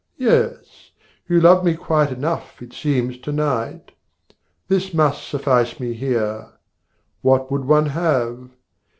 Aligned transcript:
Yes, 0.17 0.89
You 1.29 1.39
loved 1.39 1.63
me 1.63 1.75
quite 1.75 2.11
enough. 2.11 2.59
it 2.59 2.73
seems 2.73 3.19
to 3.19 3.31
night. 3.31 3.91
This 4.67 4.95
must 4.95 5.27
suffice 5.27 5.79
me 5.79 5.93
here. 5.93 6.47
What 7.21 7.51
would 7.51 7.65
one 7.65 7.85
have? 7.85 8.49